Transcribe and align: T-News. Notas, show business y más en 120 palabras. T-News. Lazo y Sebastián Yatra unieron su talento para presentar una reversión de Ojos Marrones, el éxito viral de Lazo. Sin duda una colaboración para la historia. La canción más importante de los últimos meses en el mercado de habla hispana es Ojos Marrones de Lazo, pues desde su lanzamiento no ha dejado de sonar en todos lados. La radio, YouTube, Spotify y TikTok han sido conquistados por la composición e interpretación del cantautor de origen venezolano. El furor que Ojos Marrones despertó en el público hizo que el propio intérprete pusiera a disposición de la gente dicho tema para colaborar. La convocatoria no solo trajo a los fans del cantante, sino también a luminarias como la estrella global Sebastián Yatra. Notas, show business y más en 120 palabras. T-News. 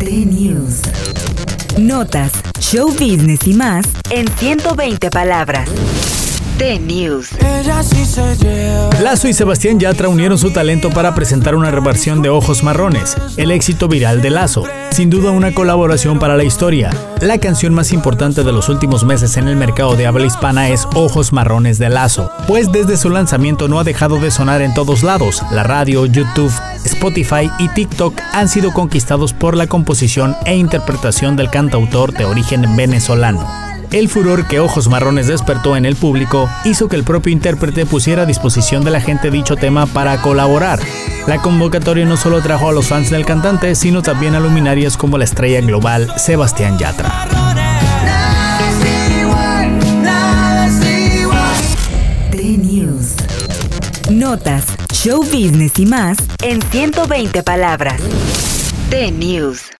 T-News. 0.00 0.80
Notas, 1.76 2.32
show 2.58 2.88
business 2.88 3.46
y 3.46 3.52
más 3.52 3.86
en 4.08 4.26
120 4.28 5.10
palabras. 5.10 5.68
T-News. 6.56 7.28
Lazo 9.00 9.28
y 9.28 9.32
Sebastián 9.32 9.80
Yatra 9.80 10.10
unieron 10.10 10.36
su 10.36 10.50
talento 10.50 10.90
para 10.90 11.14
presentar 11.14 11.54
una 11.54 11.70
reversión 11.70 12.20
de 12.20 12.28
Ojos 12.28 12.62
Marrones, 12.62 13.16
el 13.38 13.50
éxito 13.50 13.88
viral 13.88 14.20
de 14.20 14.28
Lazo. 14.28 14.64
Sin 14.90 15.08
duda 15.08 15.30
una 15.30 15.54
colaboración 15.54 16.18
para 16.18 16.36
la 16.36 16.44
historia. 16.44 16.90
La 17.22 17.38
canción 17.38 17.72
más 17.72 17.94
importante 17.94 18.44
de 18.44 18.52
los 18.52 18.68
últimos 18.68 19.04
meses 19.04 19.38
en 19.38 19.48
el 19.48 19.56
mercado 19.56 19.96
de 19.96 20.06
habla 20.06 20.26
hispana 20.26 20.68
es 20.68 20.86
Ojos 20.94 21.32
Marrones 21.32 21.78
de 21.78 21.88
Lazo, 21.88 22.30
pues 22.46 22.70
desde 22.72 22.98
su 22.98 23.08
lanzamiento 23.08 23.68
no 23.68 23.78
ha 23.78 23.84
dejado 23.84 24.20
de 24.20 24.30
sonar 24.30 24.60
en 24.60 24.74
todos 24.74 25.02
lados. 25.02 25.42
La 25.50 25.62
radio, 25.62 26.04
YouTube, 26.04 26.52
Spotify 26.84 27.50
y 27.58 27.68
TikTok 27.68 28.20
han 28.34 28.50
sido 28.50 28.70
conquistados 28.74 29.32
por 29.32 29.56
la 29.56 29.66
composición 29.66 30.36
e 30.44 30.56
interpretación 30.56 31.36
del 31.36 31.48
cantautor 31.48 32.12
de 32.12 32.26
origen 32.26 32.76
venezolano. 32.76 33.69
El 33.92 34.08
furor 34.08 34.46
que 34.46 34.60
Ojos 34.60 34.88
Marrones 34.88 35.26
despertó 35.26 35.76
en 35.76 35.84
el 35.84 35.96
público 35.96 36.48
hizo 36.64 36.88
que 36.88 36.94
el 36.94 37.02
propio 37.02 37.32
intérprete 37.32 37.86
pusiera 37.86 38.22
a 38.22 38.26
disposición 38.26 38.84
de 38.84 38.92
la 38.92 39.00
gente 39.00 39.32
dicho 39.32 39.56
tema 39.56 39.86
para 39.86 40.22
colaborar. 40.22 40.78
La 41.26 41.38
convocatoria 41.38 42.06
no 42.06 42.16
solo 42.16 42.40
trajo 42.40 42.68
a 42.68 42.72
los 42.72 42.86
fans 42.86 43.10
del 43.10 43.26
cantante, 43.26 43.74
sino 43.74 44.00
también 44.02 44.36
a 44.36 44.40
luminarias 44.40 44.96
como 44.96 45.18
la 45.18 45.24
estrella 45.24 45.60
global 45.60 46.12
Sebastián 46.16 46.78
Yatra. 46.78 47.26
Notas, 54.10 54.64
show 54.92 55.22
business 55.22 55.78
y 55.78 55.86
más 55.86 56.18
en 56.42 56.60
120 56.62 57.42
palabras. 57.42 58.00
T-News. 58.90 59.62